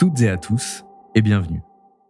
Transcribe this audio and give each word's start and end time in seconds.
toutes 0.00 0.22
et 0.22 0.30
à 0.30 0.38
tous 0.38 0.86
et 1.14 1.20
bienvenue. 1.20 1.60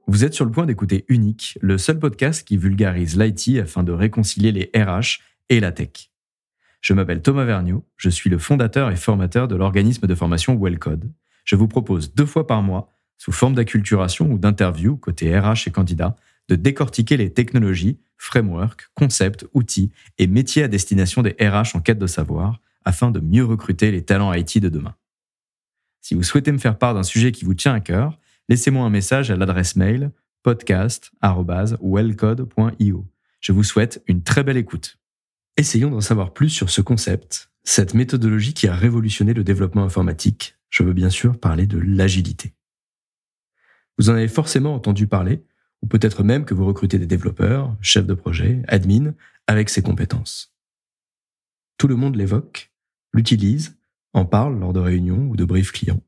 Vous 0.07 0.25
êtes 0.25 0.33
sur 0.33 0.45
le 0.45 0.53
point 0.53 0.65
d'écouter 0.65 1.05
Unique, 1.09 1.59
le 1.61 1.77
seul 1.77 1.99
podcast 1.99 2.47
qui 2.47 2.57
vulgarise 2.57 3.19
l'IT 3.19 3.59
afin 3.59 3.83
de 3.83 3.91
réconcilier 3.91 4.53
les 4.53 4.71
RH 4.81 5.19
et 5.49 5.59
la 5.59 5.73
tech. 5.73 6.13
Je 6.83 6.93
m'appelle 6.93 7.21
Thomas 7.21 7.45
Vergniaud, 7.45 7.85
je 7.97 8.09
suis 8.09 8.31
le 8.31 8.39
fondateur 8.39 8.93
et 8.93 8.97
formateur 8.97 9.49
de 9.49 9.57
l'organisme 9.57 10.07
de 10.07 10.15
formation 10.15 10.57
Wellcode. 10.57 11.11
Je 11.45 11.57
vous 11.57 11.67
propose 11.67 12.15
deux 12.15 12.27
fois 12.27 12.47
par 12.47 12.63
mois, 12.63 12.93
sous 13.19 13.33
forme 13.33 13.57
d'acculturation 13.57 14.31
ou 14.31 14.39
d'interview 14.39 14.97
côté 14.97 15.37
RH 15.37 15.67
et 15.67 15.73
candidats, 15.73 16.15
de 16.49 16.55
décortiquer 16.55 17.17
les 17.17 17.33
technologies, 17.33 17.99
frameworks, 18.19 18.89
concepts, 18.95 19.47
outils 19.53 19.91
et 20.19 20.29
métiers 20.29 20.63
à 20.63 20.69
destination 20.69 21.23
des 21.23 21.35
RH 21.41 21.75
en 21.75 21.81
quête 21.81 21.99
de 21.99 22.07
savoir 22.07 22.61
afin 22.85 23.11
de 23.11 23.19
mieux 23.19 23.45
recruter 23.45 23.91
les 23.91 24.05
talents 24.05 24.33
IT 24.33 24.61
de 24.61 24.69
demain. 24.69 24.95
Si 26.01 26.15
vous 26.15 26.23
souhaitez 26.23 26.53
me 26.53 26.59
faire 26.59 26.79
part 26.79 26.95
d'un 26.95 27.03
sujet 27.03 27.33
qui 27.33 27.45
vous 27.45 27.55
tient 27.55 27.75
à 27.75 27.81
cœur, 27.81 28.19
laissez-moi 28.49 28.85
un 28.85 28.91
message 28.91 29.31
à 29.31 29.37
l'adresse 29.37 29.77
mail 29.77 30.13
podcast.wellcode.io. 30.43 33.07
Je 33.41 33.53
vous 33.53 33.65
souhaite 33.65 34.03
une 34.07 34.23
très 34.23 34.43
belle 34.43 34.57
écoute. 34.57 34.99
Essayons 35.57 35.91
d'en 35.91 36.01
savoir 36.01 36.33
plus 36.33 36.49
sur 36.49 36.71
ce 36.71 36.81
concept, 36.81 37.51
cette 37.65 37.95
méthodologie 37.95 38.55
qui 38.55 38.69
a 38.69 38.75
révolutionné 38.75 39.35
le 39.35 39.45
développement 39.45 39.85
informatique. 39.85 40.57
Je 40.71 40.83
veux 40.83 40.95
bien 40.95 41.11
sûr 41.11 41.39
parler 41.39 41.67
de 41.67 41.79
l'agilité. 41.79 42.55
Vous 43.99 44.09
en 44.09 44.15
avez 44.15 44.29
forcément 44.29 44.75
entendu 44.75 45.07
parler, 45.07 45.45
ou 45.83 45.87
peut-être 45.87 46.23
même 46.23 46.45
que 46.45 46.55
vous 46.55 46.65
recrutez 46.65 46.99
des 46.99 47.07
développeurs, 47.07 47.77
chefs 47.83 48.07
de 48.07 48.15
projet, 48.15 48.63
admin, 48.69 49.15
avec 49.47 49.69
ces 49.69 49.83
compétences. 49.83 50.55
Tout 51.77 51.89
le 51.89 51.97
monde 51.97 52.17
l'évoque, 52.17 52.73
l'utilise, 53.13 53.77
en 54.13 54.25
parle 54.25 54.59
lors 54.59 54.73
de 54.73 54.81
réunions 54.81 55.29
ou 55.29 55.37
de 55.37 55.45
briefs 55.45 55.73
clients. 55.73 56.03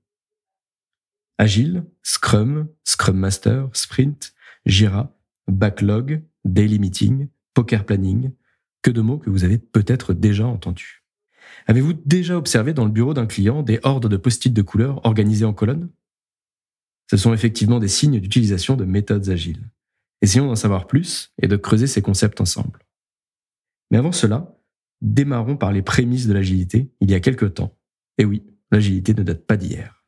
Agile, 1.39 1.85
Scrum, 2.03 2.69
Scrum 2.85 3.17
Master, 3.17 3.69
Sprint, 3.73 4.35
Jira, 4.67 5.17
Backlog, 5.49 6.23
Daily 6.45 6.79
Meeting, 6.79 7.29
Poker 7.55 7.85
Planning, 7.85 8.33
que 8.83 8.91
de 8.91 9.01
mots 9.01 9.19
que 9.19 9.31
vous 9.31 9.45
avez 9.45 9.59
peut-être 9.59 10.15
déjà 10.15 10.47
entendus. 10.47 11.05
Avez-vous 11.67 11.93
déjà 11.93 12.37
observé 12.37 12.73
dans 12.73 12.85
le 12.85 12.91
bureau 12.91 13.15
d'un 13.15 13.27
client 13.27 13.63
des 13.63 13.79
hordes 13.83 14.09
de 14.09 14.17
post-it 14.17 14.53
de 14.53 14.63
couleurs 14.63 15.05
organisés 15.07 15.45
en 15.45 15.53
colonnes? 15.53 15.91
Ce 17.11 17.17
sont 17.17 17.35
effectivement 17.35 17.79
des 17.79 17.89
signes 17.89 18.21
d'utilisation 18.21 18.77
de 18.77 18.85
méthodes 18.85 19.29
agiles. 19.29 19.69
Essayons 20.23 20.47
d'en 20.47 20.57
savoir 20.57 20.87
plus 20.87 21.33
et 21.41 21.49
de 21.49 21.57
creuser 21.57 21.87
ces 21.87 22.03
concepts 22.03 22.41
ensemble. 22.41 22.81
Mais 23.91 23.99
avant 23.99 24.13
cela, 24.13 24.57
démarrons 25.01 25.57
par 25.57 25.73
les 25.73 25.83
prémices 25.83 26.27
de 26.27 26.33
l'agilité 26.33 26.91
il 27.01 27.11
y 27.11 27.15
a 27.15 27.21
quelque 27.21 27.47
temps, 27.47 27.77
et 28.19 28.25
oui, 28.25 28.43
l'agilité 28.71 29.15
ne 29.15 29.23
date 29.23 29.47
pas 29.47 29.57
d'hier. 29.57 30.05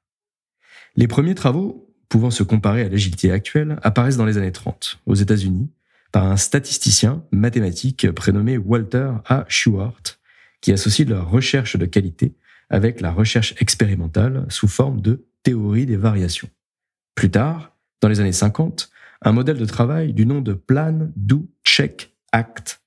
Les 0.97 1.08
premiers 1.08 1.34
travaux 1.34 1.92
pouvant 2.08 2.30
se 2.30 2.42
comparer 2.42 2.83
à 2.83 2.88
l'agilité 2.88 3.33
actuelle 3.33 3.78
apparaissent 3.83 4.16
dans 4.16 4.24
les 4.24 4.38
années 4.38 4.52
30 4.52 5.00
aux 5.06 5.14
États-Unis 5.14 5.70
par 6.12 6.27
un 6.27 6.36
statisticien 6.36 7.25
mathématique 7.32 8.10
prénommé 8.12 8.56
Walter 8.56 9.10
A. 9.27 9.44
Shewhart 9.48 10.20
qui 10.60 10.72
associe 10.72 11.08
la 11.08 11.20
recherche 11.20 11.77
de 11.77 11.86
qualité 11.86 12.36
avec 12.70 13.00
la 13.00 13.10
recherche 13.10 13.55
expérimentale 13.58 14.47
sous 14.48 14.69
forme 14.69 15.00
de 15.00 15.27
théorie 15.42 15.86
des 15.86 15.97
variations. 15.97 16.48
Plus 17.14 17.30
tard, 17.30 17.77
dans 18.00 18.08
les 18.08 18.20
années 18.20 18.32
50, 18.32 18.91
un 19.22 19.32
modèle 19.32 19.58
de 19.58 19.66
travail 19.66 20.12
du 20.12 20.27
nom 20.27 20.41
de 20.41 20.55
Plan, 20.55 21.10
Do, 21.16 21.47
Check, 21.64 22.14
Act 22.32 22.80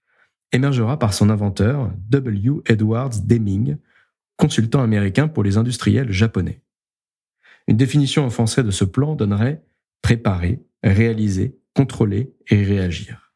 émergera 0.52 0.98
par 0.98 1.14
son 1.14 1.30
inventeur 1.30 1.92
W. 2.10 2.62
Edwards 2.66 3.22
Deming 3.24 3.78
consultant 4.38 4.82
américain 4.82 5.28
pour 5.28 5.44
les 5.44 5.58
industriels 5.58 6.12
japonais. 6.12 6.62
Une 7.68 7.78
définition 7.78 8.24
en 8.26 8.30
français 8.30 8.64
de 8.64 8.72
ce 8.72 8.86
plan 8.86 9.16
donnerait 9.16 9.64
préparer, 10.02 10.64
réaliser, 10.84 11.60
contrôler 11.74 12.34
et 12.50 12.64
réagir. 12.64 13.34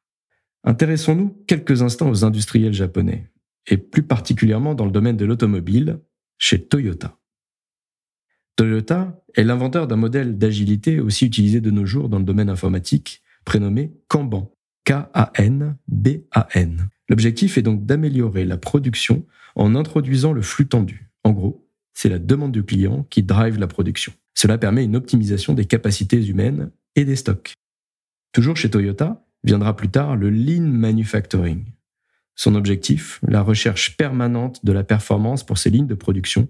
Intéressons-nous 0.64 1.44
quelques 1.48 1.82
instants 1.82 2.10
aux 2.10 2.24
industriels 2.24 2.74
japonais, 2.74 3.30
et 3.68 3.78
plus 3.78 4.04
particulièrement 4.04 4.76
dans 4.76 4.86
le 4.86 4.92
domaine 4.92 5.18
de 5.18 5.26
l'automobile, 5.26 6.00
chez 6.38 6.64
Toyota. 6.64 7.18
Toyota 8.56 9.24
est 9.36 9.44
l'inventeur 9.44 9.88
d'un 9.88 9.96
modèle 9.96 10.38
d'agilité 10.38 11.00
aussi 11.00 11.26
utilisé 11.26 11.62
de 11.62 11.72
nos 11.72 11.86
jours 11.86 12.10
dans 12.10 12.20
le 12.20 12.26
domaine 12.26 12.50
informatique, 12.50 13.24
prénommé 13.44 13.92
Kanban, 14.08 14.54
K-A-N-B-A-N. 14.86 16.78
L'objectif 17.10 17.58
est 17.58 17.62
donc 17.62 17.86
d'améliorer 17.86 18.46
la 18.46 18.58
production 18.58 19.26
en 19.56 19.76
introduisant 19.76 20.34
le 20.34 20.42
flux 20.42 20.68
tendu. 20.68 21.12
En 21.24 21.32
gros, 21.32 21.68
c'est 21.94 22.10
la 22.10 22.20
demande 22.20 22.52
du 22.52 22.64
client 22.64 23.06
qui 23.10 23.24
drive 23.24 23.60
la 23.60 23.68
production. 23.68 24.14
Cela 24.34 24.58
permet 24.58 24.86
une 24.86 24.96
optimisation 24.96 25.54
des 25.54 25.66
capacités 25.66 26.26
humaines 26.26 26.72
et 26.96 27.06
des 27.06 27.16
stocks. 27.16 27.54
Toujours 28.32 28.56
chez 28.56 28.70
Toyota, 28.70 29.26
viendra 29.44 29.76
plus 29.76 29.90
tard 29.90 30.16
le 30.16 30.30
lean 30.30 30.64
manufacturing. 30.64 31.66
Son 32.36 32.56
objectif, 32.56 33.20
la 33.28 33.42
recherche 33.42 33.98
permanente 33.98 34.66
de 34.66 34.72
la 34.72 34.84
performance 34.84 35.46
pour 35.46 35.58
ses 35.58 35.70
lignes 35.70 35.88
de 35.88 35.96
production 35.96 36.48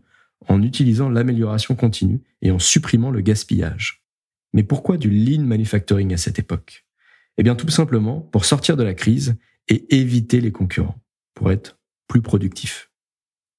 en 0.48 0.62
utilisant 0.62 1.10
l'amélioration 1.10 1.76
continue 1.76 2.22
et 2.42 2.52
en 2.52 2.60
supprimant 2.60 3.12
le 3.12 3.22
gaspillage. 3.22 4.04
Mais 4.54 4.64
pourquoi 4.64 4.98
du 4.98 5.10
lean 5.10 5.44
manufacturing 5.44 6.14
à 6.14 6.18
cette 6.18 6.40
époque? 6.40 6.86
Eh 7.42 7.44
bien 7.44 7.56
tout 7.56 7.68
simplement 7.70 8.22
pour 8.22 8.46
sortir 8.46 8.78
de 8.78 8.84
la 8.84 8.94
crise 8.94 9.36
et 9.68 9.96
éviter 9.96 10.42
les 10.42 10.52
concurrents, 10.52 11.02
pour 11.34 11.52
être 11.52 11.80
plus 12.08 12.22
productif. 12.22 12.92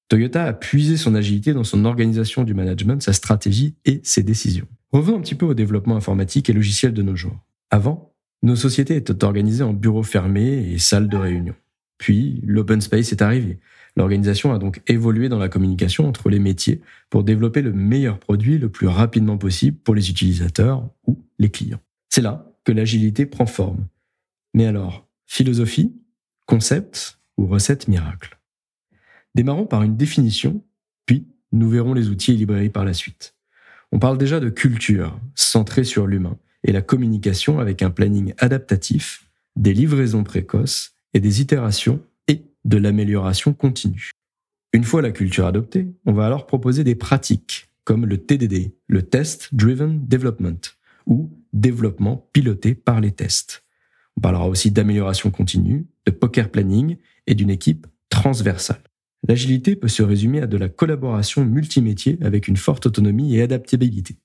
Toyota 0.09 0.45
a 0.45 0.53
puisé 0.53 0.97
son 0.97 1.17
agilité 1.17 1.53
dans 1.53 1.65
son 1.65 1.85
organisation 1.85 2.45
du 2.45 2.55
management, 2.55 3.03
sa 3.03 3.13
stratégie 3.13 3.75
et 3.85 4.01
ses 4.05 4.23
décisions. 4.23 4.69
Revenons 4.93 5.19
un 5.19 5.21
petit 5.21 5.35
peu 5.35 5.47
au 5.47 5.55
développement 5.55 5.97
informatique 5.97 6.49
et 6.49 6.53
logiciel 6.53 6.95
de 6.95 7.03
nos 7.03 7.17
jours. 7.17 7.37
Avant, 7.73 8.15
nos 8.45 8.55
sociétés 8.55 8.95
étaient 8.95 9.25
organisées 9.25 9.65
en 9.65 9.73
bureaux 9.73 10.05
fermés 10.05 10.73
et 10.73 10.79
salles 10.79 11.09
de 11.09 11.17
réunion. 11.17 11.57
Puis, 11.99 12.41
l'open 12.47 12.81
space 12.81 13.11
est 13.11 13.21
arrivé. 13.21 13.59
L'organisation 13.97 14.53
a 14.53 14.61
donc 14.61 14.81
évolué 14.87 15.29
dans 15.29 15.41
la 15.41 15.49
communication 15.49 16.07
entre 16.07 16.31
les 16.31 16.39
métiers 16.39 16.83
pour 17.11 17.25
développer 17.25 17.63
le 17.63 17.73
meilleur 17.73 18.21
produit 18.21 18.59
le 18.59 18.69
plus 18.69 18.87
rapidement 18.87 19.39
possible 19.39 19.77
pour 19.79 19.97
les 19.97 20.09
utilisateurs 20.09 20.89
ou 21.05 21.19
les 21.41 21.51
clients. 21.51 21.81
C'est 22.11 22.23
là 22.23 22.52
que 22.65 22.73
l'agilité 22.73 23.27
prend 23.27 23.47
forme. 23.47 23.87
Mais 24.55 24.67
alors, 24.67 25.09
philosophie, 25.27 25.93
concept 26.47 27.19
ou 27.37 27.47
recette 27.47 27.89
miracle? 27.89 28.39
Démarrons 29.35 29.67
par 29.67 29.83
une 29.83 29.97
définition, 29.97 30.63
puis 31.07 31.27
nous 31.53 31.69
verrons 31.69 31.95
les 31.95 32.09
outils 32.09 32.33
et 32.33 32.37
librairies 32.37 32.71
par 32.71 32.85
la 32.85 32.95
suite. 32.95 33.35
On 33.91 33.99
parle 33.99 34.19
déjà 34.19 34.41
de 34.41 34.51
culture, 34.51 35.19
centrée 35.35 35.85
sur 35.85 36.07
l'humain, 36.07 36.39
et 36.65 36.73
la 36.73 36.83
communication 36.83 37.59
avec 37.59 37.83
un 37.83 37.91
planning 37.91 38.35
adaptatif, 38.39 39.29
des 39.57 39.75
livraisons 39.75 40.25
précoces 40.25 40.95
et 41.15 41.21
des 41.21 41.41
itérations 41.41 42.03
et 42.29 42.43
de 42.65 42.77
l'amélioration 42.77 43.53
continue. 43.53 44.13
Une 44.73 44.85
fois 44.85 45.03
la 45.03 45.11
culture 45.11 45.47
adoptée, 45.47 45.89
on 46.07 46.13
va 46.13 46.27
alors 46.27 46.47
proposer 46.47 46.85
des 46.85 46.95
pratiques 46.95 47.69
comme 47.85 48.07
le 48.07 48.19
TDD, 48.19 48.73
le 48.87 49.03
Test 49.03 49.55
Driven 49.55 50.07
Development, 50.07 50.61
ou 51.07 51.31
développement 51.53 52.29
piloté 52.33 52.75
par 52.75 53.01
les 53.01 53.13
tests. 53.13 53.65
On 54.17 54.21
parlera 54.21 54.49
aussi 54.49 54.71
d'amélioration 54.71 55.31
continue, 55.31 55.87
de 56.07 56.11
poker 56.11 56.51
planning 56.51 56.97
et 57.27 57.35
d'une 57.35 57.51
équipe 57.51 57.87
transversale. 58.09 58.83
L'agilité 59.27 59.77
peut 59.77 59.89
se 59.89 60.03
résumer 60.03 60.41
à 60.41 60.47
de 60.47 60.57
la 60.57 60.69
collaboration 60.69 61.45
multimétier 61.45 62.19
avec 62.23 62.49
une 62.49 62.57
forte 62.57 62.87
autonomie 62.87 63.37
et 63.37 63.43
adaptabilité. 63.43 64.17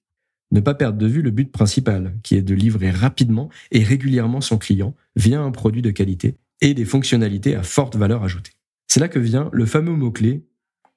Ne 0.51 0.59
pas 0.59 0.73
perdre 0.73 0.97
de 0.97 1.07
vue 1.07 1.21
le 1.21 1.31
but 1.31 1.51
principal, 1.51 2.17
qui 2.23 2.35
est 2.35 2.41
de 2.41 2.55
livrer 2.55 2.89
rapidement 2.89 3.49
et 3.71 3.83
régulièrement 3.83 4.41
son 4.41 4.57
client 4.57 4.95
via 5.15 5.41
un 5.41 5.51
produit 5.51 5.81
de 5.81 5.91
qualité 5.91 6.37
et 6.61 6.73
des 6.73 6.85
fonctionnalités 6.85 7.55
à 7.55 7.63
forte 7.63 7.95
valeur 7.95 8.23
ajoutée. 8.23 8.53
C'est 8.87 8.99
là 8.99 9.09
que 9.09 9.19
vient 9.19 9.49
le 9.51 9.65
fameux 9.65 9.91
mot-clé 9.91 10.45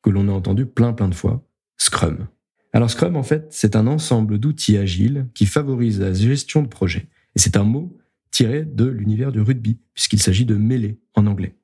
que 0.02 0.10
l'on 0.10 0.28
a 0.28 0.32
entendu 0.32 0.66
plein 0.66 0.92
plein 0.92 1.08
de 1.08 1.14
fois, 1.14 1.44
Scrum. 1.76 2.28
Alors 2.72 2.90
Scrum, 2.90 3.16
en 3.16 3.22
fait, 3.22 3.48
c'est 3.50 3.74
un 3.74 3.86
ensemble 3.86 4.38
d'outils 4.38 4.76
agiles 4.76 5.26
qui 5.34 5.46
favorisent 5.46 6.00
la 6.00 6.12
gestion 6.12 6.62
de 6.62 6.68
projet. 6.68 7.08
Et 7.34 7.38
c'est 7.38 7.56
un 7.56 7.64
mot 7.64 7.96
tiré 8.30 8.64
de 8.64 8.84
l'univers 8.86 9.32
du 9.32 9.40
rugby, 9.40 9.78
puisqu'il 9.94 10.20
s'agit 10.20 10.44
de 10.44 10.54
mêler 10.54 11.00
en 11.14 11.26
anglais. 11.26 11.56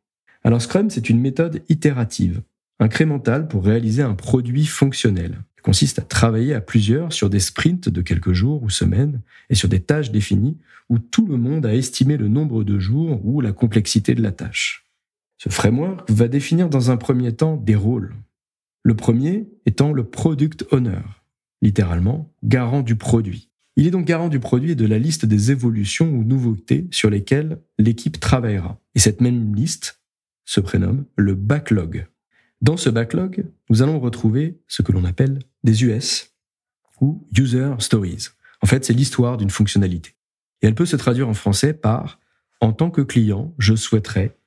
Alors 0.43 0.61
Scrum, 0.61 0.91
c'est 0.91 1.09
une 1.09 1.21
méthode 1.21 1.63
itérative, 1.69 2.43
incrémentale 2.81 3.49
pour 3.49 3.65
réaliser 3.65 4.03
un 4.03 4.15
produit 4.15 4.67
fonctionnel. 4.67 5.43
Il 5.59 5.63
consiste 5.63 5.99
à 5.99 6.03
travailler 6.03 6.55
à 6.55 6.61
plusieurs 6.61 7.13
sur 7.13 7.31
des 7.31 7.41
sprints 7.41 7.89
de 7.89 8.03
quelques 8.03 8.33
jours 8.33 8.63
ou 8.63 8.71
semaines 8.71 9.21
et 9.51 9.55
sur 9.55 9.69
des 9.69 9.81
tâches 9.81 10.11
définies 10.11 10.59
où 10.89 10.99
tout 10.99 11.27
le 11.27 11.37
monde 11.37 11.67
a 11.67 11.75
estimé 11.75 12.17
le 12.17 12.29
nombre 12.29 12.65
de 12.65 12.79
jours 12.79 13.25
ou 13.25 13.41
la 13.41 13.53
complexité 13.53 14.15
de 14.15 14.23
la 14.23 14.33
tâche. 14.33 14.87
Ce 15.39 15.49
framework 15.49 16.11
va 16.11 16.29
définir 16.29 16.69
dans 16.69 16.91
un 16.91 16.97
premier 16.97 17.33
temps 17.33 17.57
des 17.57 17.75
rôles. 17.75 18.15
Le 18.87 18.95
premier 18.95 19.49
étant 19.67 19.93
le 19.93 20.05
product 20.05 20.65
owner, 20.71 21.03
littéralement 21.61 22.33
garant 22.45 22.83
du 22.83 22.95
produit. 22.95 23.51
Il 23.75 23.85
est 23.85 23.91
donc 23.91 24.07
garant 24.07 24.29
du 24.29 24.39
produit 24.39 24.71
et 24.71 24.75
de 24.77 24.87
la 24.87 25.01
liste 25.01 25.27
des 25.27 25.51
évolutions 25.51 26.09
ou 26.09 26.23
nouveautés 26.23 26.87
sur 26.93 27.11
lesquelles 27.11 27.59
l'équipe 27.81 28.21
travaillera. 28.21 28.79
Et 28.95 29.01
cette 29.01 29.21
même 29.21 29.57
liste 29.57 30.01
se 30.45 30.61
prénomme 30.61 31.05
le 31.17 31.35
backlog. 31.35 32.07
Dans 32.61 32.77
ce 32.77 32.89
backlog, 32.89 33.47
nous 33.71 33.83
allons 33.83 33.99
retrouver 33.99 34.61
ce 34.69 34.83
que 34.83 34.93
l'on 34.93 35.05
appelle 35.05 35.41
des 35.65 35.83
US 35.83 36.37
ou 37.01 37.27
User 37.37 37.73
Stories. 37.81 38.29
En 38.63 38.69
fait, 38.69 38.85
c'est 38.85 38.95
l'histoire 38.95 39.37
d'une 39.37 39.51
fonctionnalité. 39.51 40.15
Et 40.63 40.69
elle 40.69 40.77
peut 40.77 40.87
se 40.87 40.95
traduire 40.95 41.29
en 41.29 41.35
français 41.35 41.75
par 41.75 42.21
en 42.61 42.73
tant 42.73 42.91
que 42.91 43.03
client, 43.03 43.53
je 43.59 43.75
souhaiterais 43.75 44.39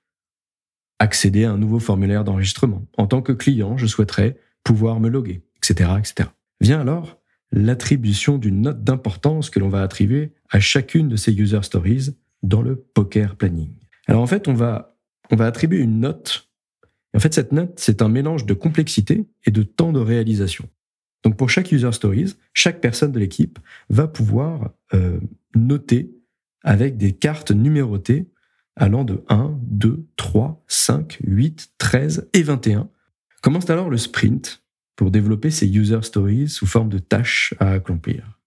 accéder 1.00 1.46
à 1.46 1.51
un 1.51 1.57
nouveau 1.57 1.80
formulaire 1.80 2.24
d'enregistrement. 2.24 2.86
En 2.98 3.07
tant 3.07 3.22
que 3.22 3.31
client, 3.31 3.78
je 3.78 3.88
souhaiterais 3.88 4.38
pouvoir 4.63 5.00
me 5.00 5.10
loguer, 5.10 5.42
etc., 5.57 5.92
etc. 5.98 6.30
Vient 6.62 6.81
alors 6.81 7.19
l'attribution 7.51 8.38
d'une 8.38 8.62
note 8.62 8.84
d'importance 8.84 9.50
que 9.50 9.60
l'on 9.60 9.69
va 9.69 9.81
attribuer 9.81 10.34
à 10.50 10.60
chacune 10.60 11.07
de 11.07 11.16
ces 11.16 11.34
user 11.34 11.63
stories 11.63 12.10
dans 12.44 12.62
le 12.62 12.75
poker 12.75 13.36
planning. 13.36 13.72
Alors 14.07 14.22
en 14.22 14.28
fait, 14.28 14.48
on 14.48 14.54
va, 14.54 14.96
on 15.31 15.40
attribuer 15.40 15.80
une 15.80 16.00
note. 16.00 16.50
En 17.16 17.19
fait, 17.19 17.34
cette 17.34 17.52
note, 17.52 17.74
c'est 17.78 18.02
un 18.02 18.10
mélange 18.10 18.45
de 18.45 18.54
complexité 18.54 19.28
et 19.45 19.52
de 19.52 19.63
temps 19.63 19.92
de 19.92 20.00
réalisation. 20.00 20.69
Donc 21.24 21.38
pour 21.38 21.50
chaque 21.50 21.72
user 21.72 21.92
stories, 21.92 22.36
chaque 22.54 22.81
personne 22.81 23.12
de 23.12 23.19
l'équipe 23.19 23.60
va 23.90 24.07
pouvoir 24.07 24.72
euh, 24.94 25.19
noter 25.56 26.12
avec 26.63 26.98
des 26.98 27.13
cartes 27.13 27.52
numérotées 27.52 28.28
allant 28.80 29.04
de 29.04 29.24
1, 29.30 29.60
2, 29.62 30.06
3, 30.16 30.64
5, 30.68 31.20
8, 31.24 31.74
13 31.78 32.30
et 32.34 32.44
21. 32.44 32.90
Commence 33.42 33.70
alors 33.70 33.90
le 33.90 33.98
sprint 33.98 34.64
pour 34.96 35.12
développer 35.12 35.52
ces 35.52 35.68
user 35.68 36.02
stories 36.02 36.50
sous 36.50 36.66
forme 36.66 36.90
de 36.90 36.98
tâches 36.98 37.54
à 37.60 37.72
accomplir. 37.72 38.40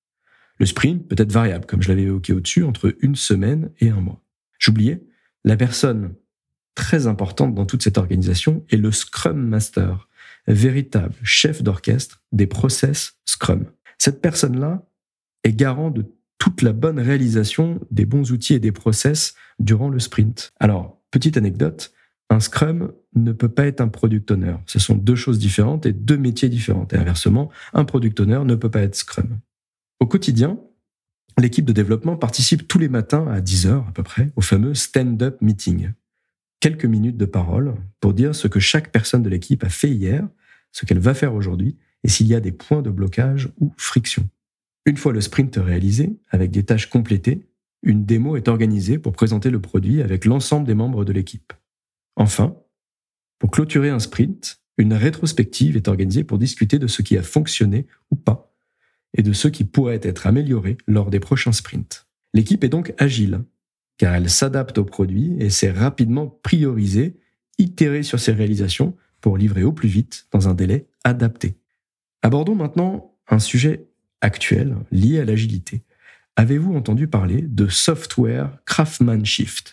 Le 0.58 0.66
sprint 0.66 1.06
peut 1.08 1.16
être 1.18 1.32
variable, 1.32 1.66
comme 1.66 1.82
je 1.82 1.88
l'avais 1.88 2.02
évoqué 2.02 2.32
au-dessus, 2.32 2.64
entre 2.64 2.94
une 3.00 3.14
semaine 3.14 3.70
et 3.80 3.90
un 3.90 4.00
mois. 4.00 4.22
J'oubliais, 4.58 5.02
la 5.44 5.56
personne 5.56 6.14
très 6.74 7.06
importante 7.06 7.54
dans 7.54 7.66
toute 7.66 7.82
cette 7.82 7.98
organisation 7.98 8.64
est 8.70 8.76
le 8.76 8.92
Scrum 8.92 9.40
Master, 9.40 10.08
véritable 10.46 11.14
chef 11.22 11.62
d'orchestre 11.62 12.22
des 12.32 12.46
process 12.46 13.18
Scrum. 13.24 13.66
Cette 13.98 14.20
personne-là 14.20 14.86
est 15.44 15.52
garant 15.52 15.90
de 15.90 16.06
toute 16.42 16.62
la 16.62 16.72
bonne 16.72 16.98
réalisation 16.98 17.78
des 17.92 18.04
bons 18.04 18.32
outils 18.32 18.54
et 18.54 18.58
des 18.58 18.72
process 18.72 19.36
durant 19.60 19.88
le 19.88 20.00
sprint. 20.00 20.52
Alors, 20.58 21.00
petite 21.12 21.36
anecdote, 21.36 21.94
un 22.30 22.40
Scrum 22.40 22.90
ne 23.14 23.30
peut 23.30 23.48
pas 23.48 23.66
être 23.66 23.80
un 23.80 23.86
Product 23.86 24.28
Owner. 24.32 24.56
Ce 24.66 24.80
sont 24.80 24.96
deux 24.96 25.14
choses 25.14 25.38
différentes 25.38 25.86
et 25.86 25.92
deux 25.92 26.16
métiers 26.16 26.48
différents. 26.48 26.88
Et 26.90 26.96
inversement, 26.96 27.48
un 27.74 27.84
Product 27.84 28.18
Owner 28.18 28.40
ne 28.44 28.56
peut 28.56 28.72
pas 28.72 28.80
être 28.80 28.96
Scrum. 28.96 29.38
Au 30.00 30.06
quotidien, 30.06 30.58
l'équipe 31.38 31.64
de 31.64 31.72
développement 31.72 32.16
participe 32.16 32.66
tous 32.66 32.80
les 32.80 32.88
matins 32.88 33.28
à 33.28 33.40
10 33.40 33.66
heures 33.68 33.86
à 33.86 33.92
peu 33.92 34.02
près 34.02 34.32
au 34.34 34.40
fameux 34.40 34.74
stand-up 34.74 35.40
meeting. 35.42 35.92
Quelques 36.58 36.86
minutes 36.86 37.18
de 37.18 37.26
parole 37.26 37.76
pour 38.00 38.14
dire 38.14 38.34
ce 38.34 38.48
que 38.48 38.58
chaque 38.58 38.90
personne 38.90 39.22
de 39.22 39.28
l'équipe 39.28 39.62
a 39.62 39.68
fait 39.68 39.90
hier, 39.90 40.26
ce 40.72 40.86
qu'elle 40.86 40.98
va 40.98 41.14
faire 41.14 41.34
aujourd'hui 41.34 41.78
et 42.02 42.08
s'il 42.08 42.26
y 42.26 42.34
a 42.34 42.40
des 42.40 42.50
points 42.50 42.82
de 42.82 42.90
blocage 42.90 43.48
ou 43.60 43.72
friction. 43.76 44.28
Une 44.84 44.96
fois 44.96 45.12
le 45.12 45.20
sprint 45.20 45.56
réalisé, 45.56 46.18
avec 46.30 46.50
des 46.50 46.64
tâches 46.64 46.90
complétées, 46.90 47.46
une 47.82 48.04
démo 48.04 48.36
est 48.36 48.48
organisée 48.48 48.98
pour 48.98 49.12
présenter 49.12 49.50
le 49.50 49.60
produit 49.60 50.02
avec 50.02 50.24
l'ensemble 50.24 50.66
des 50.66 50.74
membres 50.74 51.04
de 51.04 51.12
l'équipe. 51.12 51.52
Enfin, 52.16 52.56
pour 53.38 53.50
clôturer 53.50 53.90
un 53.90 53.98
sprint, 53.98 54.60
une 54.78 54.94
rétrospective 54.94 55.76
est 55.76 55.88
organisée 55.88 56.24
pour 56.24 56.38
discuter 56.38 56.78
de 56.78 56.86
ce 56.86 57.02
qui 57.02 57.16
a 57.16 57.22
fonctionné 57.22 57.86
ou 58.10 58.16
pas 58.16 58.52
et 59.14 59.22
de 59.22 59.32
ce 59.32 59.48
qui 59.48 59.64
pourrait 59.64 60.00
être 60.02 60.26
amélioré 60.26 60.78
lors 60.86 61.10
des 61.10 61.20
prochains 61.20 61.52
sprints. 61.52 62.06
L'équipe 62.34 62.64
est 62.64 62.68
donc 62.68 62.94
agile, 62.98 63.44
car 63.98 64.14
elle 64.14 64.30
s'adapte 64.30 64.78
au 64.78 64.84
produit 64.84 65.36
et 65.38 65.50
sait 65.50 65.70
rapidement 65.70 66.26
prioriser, 66.28 67.18
itérer 67.58 68.02
sur 68.02 68.18
ses 68.18 68.32
réalisations 68.32 68.96
pour 69.20 69.36
livrer 69.36 69.64
au 69.64 69.72
plus 69.72 69.88
vite 69.88 70.26
dans 70.32 70.48
un 70.48 70.54
délai 70.54 70.86
adapté. 71.04 71.58
Abordons 72.22 72.54
maintenant 72.54 73.14
un 73.28 73.38
sujet 73.38 73.86
actuel 74.22 74.76
lié 74.90 75.20
à 75.20 75.24
l'agilité. 75.24 75.82
Avez-vous 76.36 76.74
entendu 76.74 77.08
parler 77.08 77.42
de 77.42 77.68
software 77.68 78.58
craftsmanship? 78.64 79.68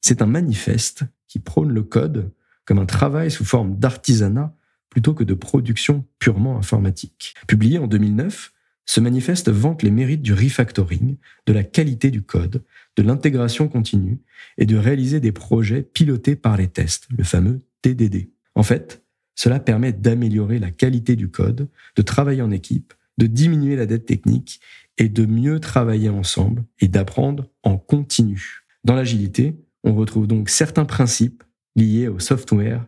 C'est 0.00 0.22
un 0.22 0.26
manifeste 0.26 1.04
qui 1.28 1.38
prône 1.38 1.72
le 1.72 1.82
code 1.82 2.30
comme 2.64 2.78
un 2.78 2.86
travail 2.86 3.30
sous 3.30 3.44
forme 3.44 3.76
d'artisanat 3.76 4.56
plutôt 4.88 5.12
que 5.12 5.24
de 5.24 5.34
production 5.34 6.06
purement 6.18 6.56
informatique. 6.56 7.34
Publié 7.46 7.78
en 7.78 7.86
2009, 7.86 8.52
ce 8.86 9.00
manifeste 9.00 9.50
vante 9.50 9.82
les 9.82 9.90
mérites 9.90 10.22
du 10.22 10.32
refactoring, 10.32 11.16
de 11.46 11.52
la 11.52 11.64
qualité 11.64 12.10
du 12.10 12.22
code, 12.22 12.62
de 12.96 13.02
l'intégration 13.02 13.68
continue 13.68 14.20
et 14.56 14.66
de 14.66 14.76
réaliser 14.76 15.20
des 15.20 15.32
projets 15.32 15.82
pilotés 15.82 16.36
par 16.36 16.56
les 16.56 16.68
tests, 16.68 17.06
le 17.10 17.24
fameux 17.24 17.60
TDD. 17.82 18.30
En 18.54 18.62
fait, 18.62 19.02
cela 19.34 19.58
permet 19.58 19.92
d'améliorer 19.92 20.58
la 20.58 20.70
qualité 20.70 21.16
du 21.16 21.28
code, 21.28 21.68
de 21.96 22.02
travailler 22.02 22.42
en 22.42 22.50
équipe, 22.50 22.94
de 23.18 23.26
diminuer 23.26 23.76
la 23.76 23.86
dette 23.86 24.06
technique 24.06 24.60
et 24.98 25.08
de 25.08 25.26
mieux 25.26 25.60
travailler 25.60 26.08
ensemble 26.08 26.64
et 26.80 26.88
d'apprendre 26.88 27.48
en 27.62 27.78
continu. 27.78 28.64
Dans 28.84 28.94
l'agilité, 28.94 29.56
on 29.82 29.94
retrouve 29.94 30.26
donc 30.26 30.48
certains 30.48 30.84
principes 30.84 31.42
liés 31.76 32.08
au 32.08 32.18
software 32.18 32.86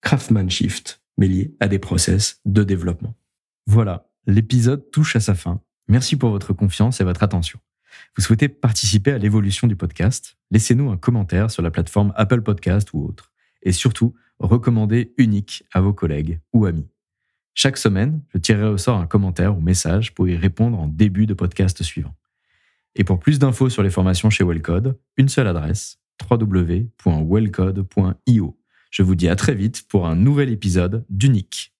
craftsmanship, 0.00 0.88
mais 1.18 1.28
liés 1.28 1.54
à 1.60 1.68
des 1.68 1.78
process 1.78 2.40
de 2.44 2.64
développement. 2.64 3.14
Voilà, 3.66 4.08
l'épisode 4.26 4.90
touche 4.90 5.16
à 5.16 5.20
sa 5.20 5.34
fin. 5.34 5.60
Merci 5.88 6.16
pour 6.16 6.30
votre 6.30 6.52
confiance 6.52 7.00
et 7.00 7.04
votre 7.04 7.22
attention. 7.22 7.58
Vous 8.16 8.22
souhaitez 8.22 8.48
participer 8.48 9.12
à 9.12 9.18
l'évolution 9.18 9.66
du 9.66 9.76
podcast? 9.76 10.36
Laissez-nous 10.50 10.90
un 10.90 10.96
commentaire 10.96 11.50
sur 11.50 11.62
la 11.62 11.70
plateforme 11.70 12.12
Apple 12.16 12.42
Podcast 12.42 12.92
ou 12.92 13.04
autre. 13.04 13.32
Et 13.62 13.72
surtout, 13.72 14.14
recommandez 14.38 15.14
unique 15.18 15.64
à 15.72 15.80
vos 15.80 15.92
collègues 15.92 16.40
ou 16.52 16.66
amis. 16.66 16.88
Chaque 17.54 17.76
semaine, 17.76 18.22
je 18.32 18.38
tirerai 18.38 18.68
au 18.68 18.78
sort 18.78 18.98
un 18.98 19.06
commentaire 19.06 19.54
ou 19.56 19.60
message 19.60 20.14
pour 20.14 20.28
y 20.28 20.36
répondre 20.36 20.78
en 20.78 20.86
début 20.88 21.26
de 21.26 21.34
podcast 21.34 21.82
suivant. 21.82 22.14
Et 22.94 23.04
pour 23.04 23.18
plus 23.18 23.38
d'infos 23.38 23.70
sur 23.70 23.82
les 23.82 23.90
formations 23.90 24.30
chez 24.30 24.44
Wellcode, 24.44 24.98
une 25.16 25.28
seule 25.28 25.48
adresse 25.48 25.98
www.wellcode.io. 26.30 28.58
Je 28.90 29.02
vous 29.02 29.14
dis 29.14 29.28
à 29.28 29.36
très 29.36 29.54
vite 29.54 29.88
pour 29.88 30.06
un 30.06 30.14
nouvel 30.14 30.50
épisode 30.50 31.06
d'Unique. 31.08 31.71